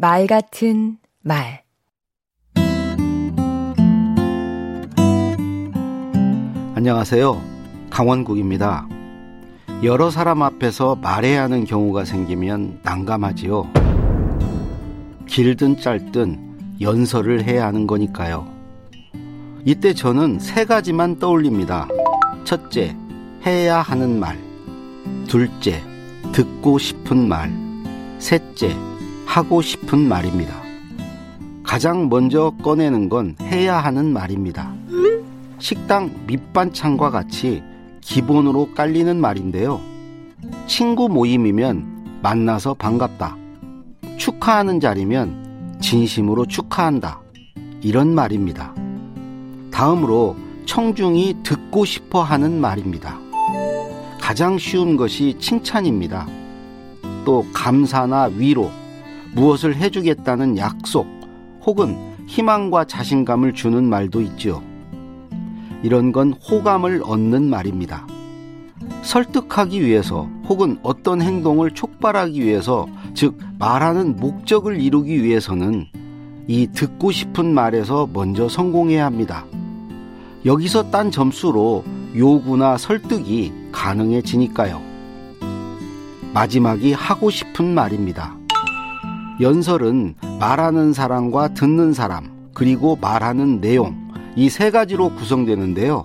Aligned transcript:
말 0.00 0.26
같은 0.26 0.96
말 1.20 1.62
안녕하세요. 6.74 7.42
강원국입니다. 7.90 8.88
여러 9.82 10.08
사람 10.08 10.40
앞에서 10.40 10.94
말해야 10.94 11.42
하는 11.42 11.66
경우가 11.66 12.06
생기면 12.06 12.80
난감하지요. 12.82 13.70
길든 15.26 15.78
짧든 15.82 16.78
연설을 16.80 17.44
해야 17.44 17.66
하는 17.66 17.86
거니까요. 17.86 18.50
이때 19.66 19.92
저는 19.92 20.38
세 20.38 20.64
가지만 20.64 21.18
떠올립니다. 21.18 21.86
첫째, 22.44 22.96
해야 23.44 23.82
하는 23.82 24.18
말. 24.18 24.38
둘째, 25.28 25.82
듣고 26.32 26.78
싶은 26.78 27.28
말. 27.28 27.52
셋째, 28.18 28.74
하고 29.30 29.62
싶은 29.62 30.08
말입니다. 30.08 30.60
가장 31.62 32.08
먼저 32.08 32.52
꺼내는 32.64 33.08
건 33.08 33.36
해야 33.40 33.78
하는 33.78 34.12
말입니다. 34.12 34.74
식당 35.60 36.10
밑반찬과 36.26 37.10
같이 37.10 37.62
기본으로 38.00 38.74
깔리는 38.74 39.16
말인데요. 39.20 39.80
친구 40.66 41.08
모임이면 41.08 42.18
만나서 42.22 42.74
반갑다. 42.74 43.36
축하하는 44.16 44.80
자리면 44.80 45.78
진심으로 45.80 46.46
축하한다. 46.46 47.20
이런 47.82 48.12
말입니다. 48.12 48.74
다음으로 49.70 50.34
청중이 50.66 51.36
듣고 51.44 51.84
싶어 51.84 52.20
하는 52.20 52.60
말입니다. 52.60 53.16
가장 54.20 54.58
쉬운 54.58 54.96
것이 54.96 55.36
칭찬입니다. 55.38 56.26
또 57.24 57.46
감사나 57.52 58.24
위로, 58.34 58.72
무엇을 59.34 59.76
해주겠다는 59.76 60.58
약속, 60.58 61.06
혹은 61.64 61.96
희망과 62.26 62.84
자신감을 62.84 63.54
주는 63.54 63.84
말도 63.84 64.20
있지요. 64.22 64.62
이런 65.82 66.12
건 66.12 66.32
호감을 66.32 67.02
얻는 67.04 67.48
말입니다. 67.48 68.06
설득하기 69.02 69.84
위해서 69.84 70.28
혹은 70.48 70.78
어떤 70.82 71.22
행동을 71.22 71.70
촉발하기 71.70 72.42
위해서, 72.42 72.86
즉, 73.14 73.38
말하는 73.58 74.16
목적을 74.16 74.80
이루기 74.80 75.22
위해서는 75.22 75.86
이 76.46 76.66
듣고 76.72 77.12
싶은 77.12 77.54
말에서 77.54 78.08
먼저 78.12 78.48
성공해야 78.48 79.04
합니다. 79.06 79.44
여기서 80.44 80.90
딴 80.90 81.10
점수로 81.10 81.84
요구나 82.16 82.76
설득이 82.76 83.52
가능해지니까요. 83.72 84.82
마지막이 86.32 86.92
하고 86.92 87.30
싶은 87.30 87.74
말입니다. 87.74 88.39
연설은 89.40 90.16
말하는 90.38 90.92
사람과 90.92 91.54
듣는 91.54 91.92
사람, 91.92 92.30
그리고 92.52 92.96
말하는 93.00 93.60
내용, 93.60 93.96
이 94.36 94.48
세 94.50 94.70
가지로 94.70 95.14
구성되는데요. 95.14 96.04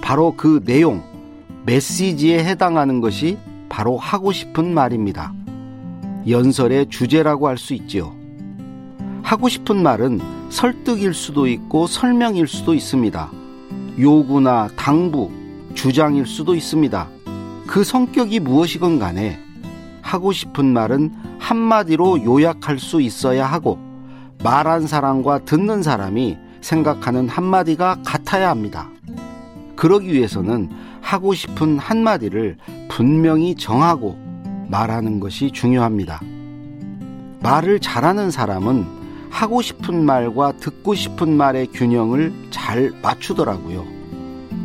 바로 0.00 0.34
그 0.36 0.62
내용, 0.64 1.02
메시지에 1.66 2.42
해당하는 2.44 3.00
것이 3.00 3.36
바로 3.68 3.96
하고 3.98 4.32
싶은 4.32 4.72
말입니다. 4.72 5.32
연설의 6.28 6.88
주제라고 6.88 7.48
할 7.48 7.58
수 7.58 7.74
있지요. 7.74 8.14
하고 9.22 9.48
싶은 9.48 9.82
말은 9.82 10.20
설득일 10.48 11.14
수도 11.14 11.46
있고 11.46 11.86
설명일 11.86 12.48
수도 12.48 12.74
있습니다. 12.74 13.30
요구나 13.98 14.68
당부, 14.76 15.30
주장일 15.74 16.26
수도 16.26 16.54
있습니다. 16.54 17.08
그 17.66 17.84
성격이 17.84 18.40
무엇이건 18.40 18.98
간에 18.98 19.38
하고 20.10 20.32
싶은 20.32 20.72
말은 20.72 21.12
한마디로 21.38 22.24
요약할 22.24 22.80
수 22.80 23.00
있어야 23.00 23.46
하고 23.46 23.78
말한 24.42 24.88
사람과 24.88 25.44
듣는 25.44 25.84
사람이 25.84 26.36
생각하는 26.60 27.28
한마디가 27.28 27.98
같아야 28.04 28.50
합니다. 28.50 28.90
그러기 29.76 30.12
위해서는 30.12 30.68
하고 31.00 31.32
싶은 31.32 31.78
한마디를 31.78 32.56
분명히 32.88 33.54
정하고 33.54 34.18
말하는 34.66 35.20
것이 35.20 35.52
중요합니다. 35.52 36.20
말을 37.40 37.78
잘하는 37.78 38.32
사람은 38.32 38.84
하고 39.30 39.62
싶은 39.62 40.04
말과 40.04 40.50
듣고 40.56 40.96
싶은 40.96 41.36
말의 41.36 41.68
균형을 41.68 42.32
잘 42.50 42.90
맞추더라고요. 43.00 43.86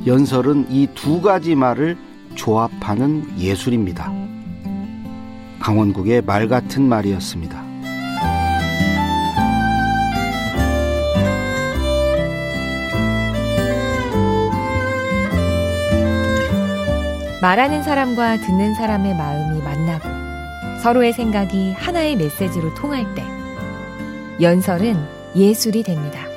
연설은 0.08 0.72
이 0.72 0.88
두 0.96 1.22
가지 1.22 1.54
말을 1.54 1.98
조합하는 2.34 3.38
예술입니다. 3.38 4.25
강원국의 5.60 6.22
말 6.22 6.48
같은 6.48 6.84
말이었습니다. 6.84 7.64
말하는 17.42 17.84
사람과 17.84 18.38
듣는 18.38 18.74
사람의 18.74 19.16
마음이 19.16 19.62
만나고 19.62 20.10
서로의 20.82 21.14
생각이 21.14 21.74
하나의 21.74 22.16
메시지로 22.16 22.74
통할 22.74 23.06
때 23.14 23.24
연설은 24.42 24.96
예술이 25.36 25.84
됩니다. 25.84 26.35